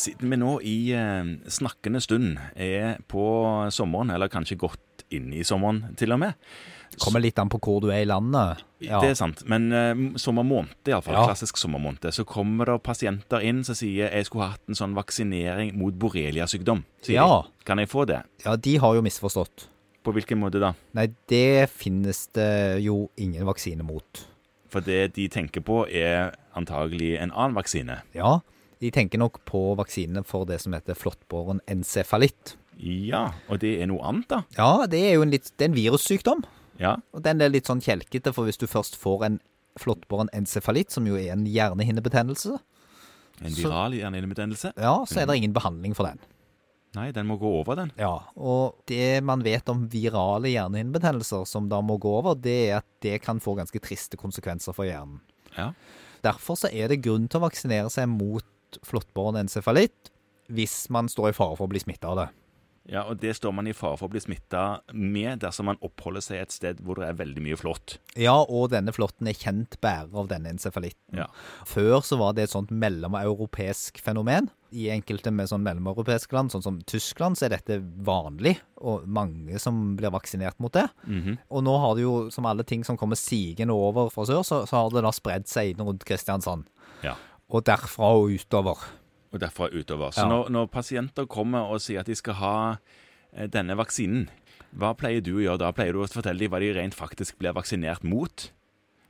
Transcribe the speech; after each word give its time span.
Siden 0.00 0.32
vi 0.32 0.38
nå 0.40 0.56
i 0.64 0.76
eh, 0.96 1.32
snakkende 1.52 2.00
stund 2.00 2.38
er 2.54 3.00
på 3.10 3.24
sommeren, 3.74 4.12
eller 4.14 4.32
kanskje 4.32 4.56
godt 4.60 5.04
inn 5.12 5.32
i 5.34 5.44
sommeren 5.44 5.90
til 5.98 6.14
og 6.14 6.22
med 6.22 6.38
Kommer 6.98 7.22
litt 7.22 7.38
an 7.38 7.50
på 7.50 7.60
hvor 7.62 7.78
du 7.84 7.86
er 7.92 8.02
i 8.02 8.08
landet. 8.08 8.64
Ja. 8.82 8.98
Det 8.98 9.12
er 9.12 9.18
sant, 9.18 9.44
men 9.48 9.68
uh, 9.70 10.18
sommermåned, 10.18 10.72
iallfall. 10.90 11.14
Ja. 11.14 11.22
Klassisk 11.30 11.60
sommermåned. 11.60 12.08
Så 12.12 12.24
kommer 12.28 12.66
det 12.66 12.80
pasienter 12.84 13.44
inn 13.46 13.62
som 13.64 13.78
sier 13.78 14.10
jeg 14.10 14.26
skulle 14.26 14.50
hatt 14.50 14.64
en 14.66 14.78
sånn 14.78 14.96
vaksinering 14.98 15.70
mot 15.78 15.94
borreliasykdom. 16.02 16.82
Ja. 17.06 17.28
de. 17.30 17.64
Kan 17.68 17.80
jeg 17.80 17.92
få 17.92 18.08
det? 18.10 18.24
ja, 18.44 18.56
de 18.56 18.74
har 18.82 18.98
jo 18.98 19.04
misforstått. 19.06 19.68
På 20.02 20.14
hvilken 20.16 20.40
måte 20.40 20.60
da? 20.62 20.72
Nei, 20.96 21.10
det 21.30 21.70
finnes 21.70 22.24
det 22.36 22.80
jo 22.82 23.04
ingen 23.20 23.46
vaksine 23.48 23.86
mot. 23.86 24.24
For 24.72 24.82
det 24.84 25.12
de 25.14 25.28
tenker 25.30 25.62
på, 25.62 25.84
er 25.86 26.34
antagelig 26.56 27.14
en 27.20 27.30
annen 27.30 27.58
vaksine. 27.58 28.00
Ja, 28.16 28.40
de 28.80 28.90
tenker 28.94 29.20
nok 29.20 29.42
på 29.48 29.60
vaksinene 29.78 30.22
for 30.26 30.48
det 30.48 30.60
som 30.62 30.72
heter 30.76 30.96
flåttbåren 30.96 31.60
encefalitt. 31.70 32.54
Ja, 32.80 33.26
og 33.52 33.60
det 33.60 33.74
er 33.82 33.90
noe 33.90 34.00
annet, 34.08 34.30
da? 34.30 34.38
Ja, 34.56 34.86
det 34.88 35.02
er 35.04 35.18
jo 35.18 35.26
en, 35.26 35.34
litt, 35.34 35.50
det 35.60 35.66
er 35.66 35.72
en 35.72 35.76
virussykdom. 35.76 36.46
Ja. 36.80 36.94
Og 37.12 37.20
den 37.26 37.42
er 37.44 37.52
litt 37.52 37.68
sånn 37.68 37.82
kjelkete, 37.84 38.32
for 38.32 38.48
hvis 38.48 38.56
du 38.60 38.64
først 38.70 38.96
får 38.96 39.26
en 39.26 39.38
flåttbåren 39.80 40.32
encefalitt, 40.36 40.90
som 40.94 41.04
jo 41.08 41.18
er 41.20 41.34
en 41.34 41.46
hjernehinnebetennelse, 41.48 42.56
En 43.40 43.54
viral 43.56 43.94
hjernehinnebetennelse? 43.96 44.74
ja, 44.76 44.94
så 45.08 45.20
er 45.20 45.26
det 45.28 45.36
ingen 45.40 45.54
behandling 45.56 45.94
for 45.96 46.08
den. 46.08 46.18
Nei, 46.96 47.06
den 47.14 47.28
må 47.28 47.36
gå 47.38 47.48
over, 47.60 47.76
den. 47.78 47.92
Ja, 48.00 48.26
og 48.34 48.80
det 48.90 49.22
man 49.22 49.44
vet 49.46 49.68
om 49.70 49.84
virale 49.92 50.50
hjernehinnebetennelser 50.50 51.44
som 51.46 51.68
da 51.70 51.78
må 51.80 51.96
gå 52.02 52.10
over, 52.18 52.34
det 52.34 52.56
er 52.66 52.78
at 52.80 52.88
det 53.04 53.20
kan 53.22 53.40
få 53.40 53.54
ganske 53.60 53.80
triste 53.80 54.18
konsekvenser 54.20 54.74
for 54.76 54.88
hjernen. 54.88 55.20
Ja. 55.56 55.70
Derfor 56.24 56.58
så 56.58 56.68
er 56.72 56.90
det 56.90 57.02
grunn 57.04 57.28
til 57.30 57.40
å 57.40 57.46
vaksinere 57.46 57.92
seg 57.92 58.10
mot 58.10 58.44
flåttbåren 58.86 59.42
encefalitt 59.46 60.10
hvis 60.50 60.88
man 60.90 61.06
står 61.08 61.30
i 61.30 61.32
fare 61.36 61.54
for 61.56 61.68
å 61.68 61.70
bli 61.70 61.78
smitta 61.78 62.08
av 62.10 62.16
det. 62.18 62.28
ja, 62.90 63.04
og 63.06 63.20
det 63.22 63.36
står 63.36 63.52
man 63.54 63.68
i 63.70 63.72
fare 63.76 63.94
for 64.00 64.08
å 64.08 64.10
bli 64.10 64.18
smitta 64.18 64.80
med 64.92 65.38
dersom 65.44 65.68
man 65.70 65.78
oppholder 65.80 66.20
seg 66.24 66.40
et 66.40 66.50
sted 66.50 66.80
hvor 66.82 66.98
det 66.98 67.06
er 67.06 67.18
veldig 67.20 67.42
mye 67.44 67.58
flått. 67.60 67.98
Ja, 68.18 68.34
og 68.42 68.72
denne 68.72 68.90
flåtten 68.90 69.28
er 69.30 69.36
kjent 69.38 69.76
bærer 69.84 70.10
av 70.18 70.26
denne 70.32 70.50
encefalitten. 70.50 71.20
Ja. 71.20 71.28
Før 71.70 72.00
så 72.02 72.18
var 72.18 72.34
det 72.34 72.48
et 72.48 72.54
sånt 72.56 72.72
mellomeuropeisk 73.24 74.00
fenomen. 74.02 74.48
I 74.74 74.88
enkelte 74.94 75.30
med 75.34 75.50
sånn 75.50 75.62
mellomeuropeiske 75.66 76.34
land, 76.34 76.50
sånn 76.50 76.62
som 76.66 76.80
Tyskland, 76.86 77.38
så 77.38 77.46
er 77.46 77.54
dette 77.56 77.78
vanlig, 78.06 78.56
og 78.82 79.06
mange 79.06 79.58
som 79.62 79.94
blir 79.98 80.10
vaksinert 80.14 80.58
mot 80.62 80.72
det. 80.74 80.88
Mhm. 81.06 81.38
Og 81.50 81.62
nå 81.66 81.78
har 81.78 81.94
det 81.94 82.02
jo, 82.08 82.30
som 82.34 82.46
alle 82.46 82.64
ting 82.66 82.82
som 82.84 82.96
kommer 82.98 83.14
sigende 83.18 83.74
over 83.74 84.10
fra 84.10 84.26
sør, 84.26 84.42
så, 84.42 84.64
så 84.66 84.76
har 84.82 84.90
det 84.90 85.02
da 85.06 85.12
spredd 85.14 85.46
seg 85.50 85.74
inn 85.76 85.86
rundt 85.86 86.04
Kristiansand. 86.06 86.66
Ja. 87.04 87.14
Og 87.50 87.64
derfra 87.66 88.12
og 88.16 88.30
utover. 88.36 88.84
Og 89.32 89.40
derfra 89.42 89.68
og 89.68 89.74
utover. 89.80 90.10
Så 90.14 90.22
Ja. 90.24 90.28
når, 90.28 90.50
når 90.50 90.66
pasienter 90.70 91.26
kommer 91.26 91.70
og 91.70 91.80
sier 91.82 92.00
at 92.00 92.06
de 92.06 92.14
skal 92.18 92.34
ha 92.40 92.54
eh, 93.34 93.46
denne 93.50 93.76
vaksinen, 93.78 94.28
hva 94.70 94.92
pleier 94.94 95.20
du 95.22 95.32
å 95.38 95.42
gjøre 95.42 95.58
da? 95.64 95.72
Pleier 95.74 95.92
du 95.96 96.02
å 96.04 96.06
fortelle 96.10 96.38
dem 96.38 96.50
hva 96.52 96.60
de 96.62 96.72
rent 96.76 96.94
faktisk 96.94 97.38
blir 97.42 97.52
vaksinert 97.56 98.04
mot? 98.06 98.50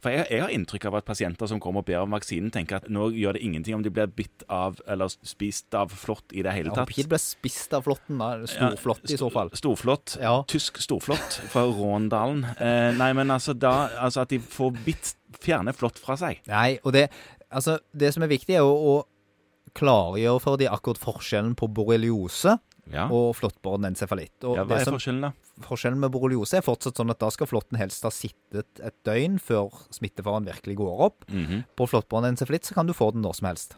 For 0.00 0.08
jeg, 0.08 0.24
jeg 0.32 0.40
har 0.40 0.48
inntrykk 0.48 0.86
av 0.88 0.94
at 0.96 1.04
pasienter 1.04 1.44
som 1.50 1.58
kommer 1.60 1.82
og 1.82 1.86
ber 1.90 2.00
om 2.00 2.14
vaksinen, 2.16 2.48
tenker 2.50 2.78
at 2.78 2.86
nå 2.88 3.10
gjør 3.12 3.36
det 3.36 3.42
ingenting 3.44 3.74
om 3.76 3.82
de 3.84 3.90
blir 3.92 4.06
bitt 4.08 4.46
av 4.48 4.78
eller 4.88 5.12
spist 5.12 5.76
av 5.76 5.92
flått 5.92 6.32
i 6.32 6.40
det 6.40 6.54
hele 6.56 6.72
tatt. 6.72 6.88
Ja, 6.88 6.94
ikke 6.96 7.04
de 7.04 7.12
blir 7.12 7.20
spist 7.20 7.74
av 7.76 7.84
flåtten, 7.84 8.16
da. 8.16 8.30
Storflått 8.48 9.12
i 9.12 9.18
så 9.20 9.28
fall. 9.34 9.50
Storflått. 9.60 10.14
Ja. 10.22 10.38
Tysk 10.48 10.80
storflått 10.80 11.36
fra 11.52 11.66
Råndalen. 11.68 12.46
Eh, 12.56 12.96
nei, 12.96 13.10
men 13.12 13.28
altså 13.36 13.52
da 13.52 13.74
Altså 14.00 14.22
at 14.24 14.32
de 14.32 14.38
får 14.40 14.72
bitt 14.86 15.12
fjerne 15.44 15.76
flått 15.76 16.00
fra 16.00 16.16
seg. 16.16 16.40
Nei, 16.48 16.78
og 16.80 16.96
det, 16.96 17.10
altså, 17.50 17.78
det 17.92 18.12
som 18.14 18.22
er 18.26 18.30
viktig, 18.32 18.56
er 18.56 18.66
å, 18.66 18.72
å 18.74 19.70
klargjøre 19.76 20.40
for 20.42 20.58
de 20.60 20.66
akkurat 20.70 20.98
forskjellen 21.00 21.54
på 21.58 21.68
borreliose 21.74 22.56
Ja. 22.90 23.04
og 23.06 23.36
flåttbåren 23.38 23.84
encefalitt. 23.86 24.34
Og 24.48 24.56
ja, 24.58 24.64
hva 24.66 24.80
er 24.80 24.84
som, 24.88 24.96
forskjellen, 24.96 25.20
da? 25.28 25.60
forskjellen 25.62 26.00
med 26.02 26.10
borreliose 26.10 26.58
er 26.58 26.64
fortsatt 26.66 26.96
sånn 26.98 27.12
at 27.12 27.20
da 27.22 27.28
skal 27.30 27.46
flåtten 27.46 27.78
helst 27.78 28.02
ha 28.02 28.10
sittet 28.10 28.80
et 28.82 28.96
døgn 29.06 29.36
før 29.38 29.70
smittefaren 29.94 30.48
virkelig 30.48 30.74
går 30.80 31.04
opp. 31.06 31.24
Mhm. 31.30 31.64
På 31.78 31.86
flåttbåren 31.86 32.32
encefalitt 32.32 32.66
så 32.66 32.74
kan 32.74 32.86
du 32.90 32.92
få 32.96 33.12
den 33.14 33.22
når 33.22 33.36
som 33.38 33.46
helst. 33.52 33.76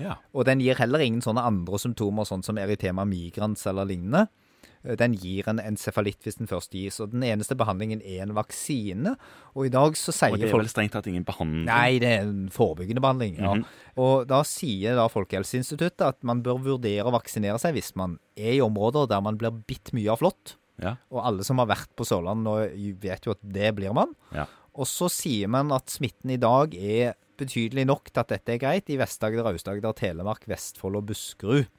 Ja. 0.00 0.16
Og 0.32 0.46
den 0.48 0.60
gir 0.64 0.74
heller 0.80 0.98
ingen 1.04 1.20
sånne 1.22 1.44
andre 1.44 1.78
symptomer, 1.78 2.24
sånn 2.24 2.42
som 2.42 2.56
eritema 2.58 3.04
migrans 3.06 3.66
eller 3.66 3.84
lignende. 3.84 4.28
Den 4.84 5.14
gir 5.16 5.46
en 5.48 5.60
encefalitt 5.62 6.26
hvis 6.26 6.36
den 6.36 6.48
først 6.50 6.74
gis, 6.76 6.98
og 7.00 7.14
den 7.14 7.22
eneste 7.24 7.56
behandlingen 7.56 8.02
er 8.04 8.26
en 8.26 8.34
vaksine. 8.36 9.14
Og 9.54 9.66
i 9.66 9.72
dag 9.72 9.96
så 9.96 10.12
sier 10.12 10.34
Og 10.36 10.42
det 10.42 10.50
er 10.50 10.58
vel 10.58 10.68
strengt 10.68 10.92
tatt 10.92 11.08
ingen 11.08 11.24
behandling? 11.24 11.64
Nei, 11.70 11.98
det 12.02 12.10
er 12.10 12.26
en 12.26 12.50
forebyggende 12.52 13.00
behandling. 13.00 13.38
ja. 13.40 13.54
Mhm. 13.54 13.64
Og 13.96 14.26
da 14.28 14.42
sier 14.44 14.96
da 14.98 15.06
Folkehelseinstituttet 15.08 16.04
at 16.04 16.20
man 16.26 16.42
bør 16.44 16.60
vurdere 16.60 17.06
å 17.08 17.14
vaksinere 17.14 17.58
seg 17.62 17.74
hvis 17.78 17.94
man 17.96 18.18
er 18.36 18.58
i 18.58 18.60
områder 18.64 19.08
der 19.08 19.22
man 19.24 19.38
blir 19.40 19.54
bitt 19.66 19.92
mye 19.96 20.10
av 20.12 20.20
flått. 20.20 20.56
Ja. 20.82 20.96
Og 21.14 21.22
alle 21.24 21.44
som 21.46 21.60
har 21.62 21.68
vært 21.70 21.92
på 21.96 22.04
Sørlandet 22.04 22.44
nå 22.44 22.94
vet 23.00 23.24
jo 23.28 23.36
at 23.36 23.42
det 23.42 23.70
blir 23.78 23.94
man. 23.94 24.12
Ja. 24.34 24.48
Og 24.74 24.88
så 24.90 25.08
sier 25.12 25.48
man 25.48 25.70
at 25.72 25.86
smitten 25.92 26.32
i 26.34 26.40
dag 26.42 26.74
er 26.74 27.14
betydelig 27.38 27.86
nok 27.86 28.10
til 28.10 28.20
at 28.22 28.32
dette 28.34 28.54
er 28.54 28.58
greit 28.62 28.90
i 28.90 28.98
Vest-Agder, 28.98 29.46
Aust-Agder, 29.50 29.94
Telemark, 29.94 30.44
Vestfold 30.50 30.98
og 30.98 31.06
Buskerud. 31.08 31.70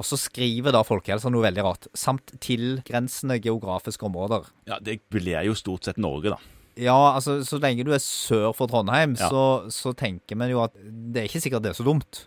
Og 0.00 0.06
så 0.08 0.16
skriver 0.16 0.72
da 0.72 0.80
Folkehelsa 0.86 1.28
noe 1.32 1.44
veldig 1.44 1.64
rart. 1.66 1.88
Samt 1.98 2.32
tilgrensende 2.40 3.36
geografiske 3.44 4.06
områder. 4.08 4.48
ja, 4.70 4.78
det 4.80 5.02
blir 5.12 5.44
jo 5.44 5.52
stort 5.58 5.84
sett 5.84 6.00
Norge, 6.00 6.32
da. 6.32 6.38
Ja, 6.80 6.96
altså 7.12 7.40
så 7.44 7.58
lenge 7.60 7.84
du 7.84 7.90
er 7.92 8.00
sør 8.00 8.54
for 8.56 8.70
Trondheim, 8.70 9.12
Ja. 9.18 9.28
så, 9.28 9.68
så 9.68 9.92
tenker 9.92 10.38
vi 10.40 10.50
jo 10.54 10.62
at 10.64 10.72
det 10.80 11.20
er 11.24 11.28
ikke 11.28 11.42
sikkert 11.44 11.62
det 11.66 11.74
er 11.74 11.76
så 11.82 11.84
dumt. 11.84 12.22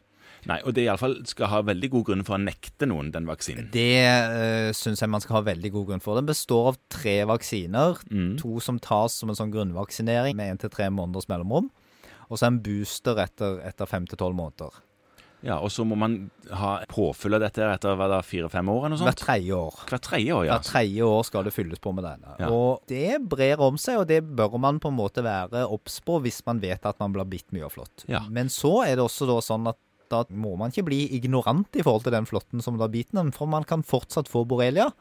Nei, 0.45 0.57
og 0.67 0.73
det 0.75 0.83
iallfall 0.83 1.15
skal 1.25 1.47
ha 1.47 1.61
veldig 1.63 1.89
god 1.89 2.05
grunn 2.09 2.23
for 2.27 2.35
å 2.35 2.41
nekte 2.43 2.85
noen 2.85 3.09
den 3.15 3.25
vaksinen. 3.25 3.69
Det 3.71 4.03
øh, 4.03 4.69
syns 4.75 4.99
jeg 5.01 5.09
man 5.09 5.23
skal 5.23 5.37
ha 5.39 5.45
veldig 5.47 5.71
god 5.71 5.87
grunn 5.87 6.03
for. 6.03 6.19
Den 6.19 6.27
består 6.27 6.73
av 6.73 6.79
tre 6.91 7.21
vaksiner. 7.31 8.01
Mm. 8.11 8.33
To 8.43 8.59
som 8.59 8.77
tas 8.83 9.15
som 9.15 9.31
en 9.31 9.39
sånn 9.39 9.53
grunnvaksinering 9.55 10.35
med 10.35 10.51
én 10.51 10.59
til 10.59 10.69
tre 10.73 10.89
måneders 10.91 11.29
mellomrom. 11.31 11.71
Og 12.27 12.37
så 12.37 12.49
en 12.51 12.59
booster 12.61 13.17
etter, 13.23 13.61
etter 13.63 13.87
fem 13.89 14.05
til 14.05 14.19
tolv 14.19 14.35
måneder. 14.35 14.75
Ja, 15.43 15.57
Og 15.59 15.71
så 15.75 15.83
må 15.83 15.97
man 15.99 16.13
ha 16.55 16.77
påfyll 16.87 17.35
av 17.35 17.41
dette 17.43 17.65
etter 17.67 17.97
hva 17.99 18.07
da, 18.07 18.21
fire-fem 18.23 18.69
år 18.71 18.85
eller 18.87 18.95
noe 18.97 19.07
Hvert 19.09 19.19
sånt? 19.19 19.25
tredje 19.27 19.57
år. 19.59 19.79
Hvert 19.89 20.05
tredje 20.07 20.33
år, 20.37 20.45
ja. 20.47 20.55
Hvert 20.57 20.69
tredje 20.71 21.07
år 21.09 21.23
skal 21.27 21.43
det 21.47 21.53
fylles 21.55 21.81
på 21.83 21.93
med 21.95 22.07
denne. 22.07 22.35
Ja. 22.39 22.49
Og 22.49 22.83
det 22.87 23.19
brer 23.29 23.59
om 23.63 23.77
seg, 23.81 23.99
og 24.03 24.07
det 24.07 24.21
bør 24.23 24.55
man 24.63 24.79
på 24.79 24.87
en 24.93 24.97
måte 24.99 25.23
være 25.25 25.65
obs 25.67 25.99
på 26.05 26.21
hvis 26.23 26.39
man 26.47 26.61
vet 26.63 26.85
at 26.87 26.99
man 27.03 27.11
blir 27.15 27.27
bitt 27.27 27.51
mye 27.51 27.67
av 27.67 27.75
flått. 27.75 28.05
Ja. 28.07 28.23
Men 28.31 28.47
så 28.53 28.85
er 28.87 28.95
det 28.95 29.03
også 29.03 29.27
da 29.27 29.39
sånn 29.43 29.67
at 29.73 29.79
da 30.13 30.23
må 30.29 30.55
man 30.59 30.69
ikke 30.71 30.85
bli 30.85 31.01
ignorant 31.15 31.73
i 31.75 31.81
forhold 31.83 32.03
til 32.05 32.13
den 32.13 32.27
flåtten 32.29 32.61
som 32.61 32.77
da 32.77 32.87
biter 32.91 33.17
den, 33.17 33.31
for 33.35 33.49
man 33.49 33.63
kan 33.67 33.81
fortsatt 33.83 34.29
få 34.29 34.43
borrelia 34.47 34.91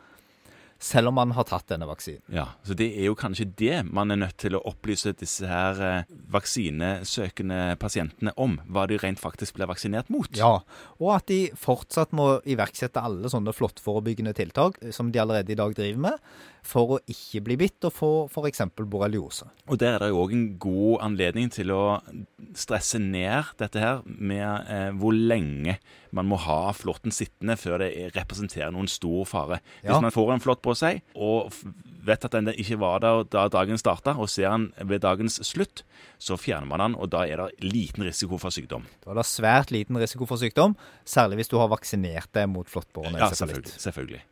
selv 0.82 1.12
om 1.12 1.14
man 1.14 1.30
har 1.36 1.46
tatt 1.46 1.68
denne 1.70 1.86
vaksinen. 1.86 2.22
Ja, 2.34 2.48
Så 2.66 2.74
det 2.74 2.88
er 2.98 3.06
jo 3.06 3.14
kanskje 3.14 3.46
det 3.56 3.84
man 3.86 4.10
er 4.10 4.18
nødt 4.24 4.36
til 4.42 4.56
å 4.58 4.62
opplyse 4.66 5.12
disse 5.14 5.46
her 5.46 5.78
eh, 5.86 6.10
vaksinesøkende 6.32 7.76
pasientene 7.80 8.32
om. 8.40 8.58
Hva 8.72 8.86
de 8.90 8.98
rent 9.02 9.20
faktisk 9.22 9.56
blir 9.58 9.70
vaksinert 9.70 10.10
mot. 10.12 10.28
Ja, 10.36 10.58
og 10.98 11.10
at 11.14 11.28
de 11.30 11.50
fortsatt 11.58 12.14
må 12.16 12.40
iverksette 12.48 13.02
alle 13.02 13.30
sånne 13.32 13.54
flåttforebyggende 13.56 14.34
tiltak 14.38 14.80
som 14.94 15.12
de 15.14 15.22
allerede 15.22 15.54
i 15.54 15.58
dag 15.58 15.74
driver 15.78 16.02
med, 16.10 16.18
for 16.62 16.94
å 16.94 16.98
ikke 17.10 17.40
bli 17.42 17.56
bitt 17.58 17.82
og 17.88 17.90
få 17.96 18.10
f.eks. 18.30 18.60
borreliose. 18.78 19.48
Og 19.66 19.78
der 19.82 19.96
er 19.96 20.04
det 20.04 20.10
jo 20.12 20.20
òg 20.22 20.34
en 20.36 20.44
god 20.62 21.00
anledning 21.08 21.50
til 21.50 21.72
å 21.74 21.80
stresse 22.54 23.00
ned 23.02 23.50
dette 23.58 23.82
her 23.82 24.02
med 24.06 24.68
eh, 24.70 24.90
hvor 24.94 25.14
lenge 25.16 25.78
man 26.14 26.28
må 26.28 26.36
ha 26.44 26.70
flåtten 26.76 27.10
sittende 27.14 27.56
før 27.58 27.80
det 27.82 27.88
er- 27.96 28.12
representerer 28.14 28.70
noen 28.74 28.86
stor 28.90 29.24
fare. 29.26 29.58
Hvis 29.82 29.90
Ja. 29.96 30.00
man 30.04 30.14
får 30.14 30.34
en 30.34 30.44
flått 30.44 30.62
på 30.72 30.78
seg 30.80 31.02
og 31.14 31.52
vet 32.02 32.24
at 32.26 32.34
den 32.34 32.50
ikke 32.56 32.80
var 32.82 32.98
der 33.04 33.22
da 33.30 33.44
dagen 33.52 33.78
starta, 33.78 34.16
og 34.18 34.26
ser 34.32 34.48
den 34.50 34.64
ved 34.90 35.04
dagens 35.04 35.36
slutt, 35.46 35.84
så 36.18 36.34
fjerner 36.40 36.66
man 36.66 36.82
den, 36.82 36.96
og 36.98 37.12
da 37.14 37.22
er 37.30 37.44
det 37.44 37.62
liten 37.62 38.02
risiko 38.08 38.40
for 38.42 38.50
sykdom. 38.50 38.88
Da 39.04 39.12
er 39.12 39.20
det 39.20 39.26
svært 39.30 39.70
liten 39.70 40.00
risiko 40.02 40.26
for 40.26 40.40
sykdom, 40.42 40.74
særlig 41.06 41.38
hvis 41.44 41.52
du 41.52 41.60
har 41.62 41.70
vaksinert 41.70 42.32
deg 42.34 42.50
mot 42.50 42.66
flåttbåren 42.66 43.14
Ja, 43.20 43.30
selvfølgelig. 43.30 43.76
selvfølgelig. 43.78 44.22